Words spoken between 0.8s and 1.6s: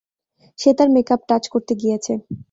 make up touch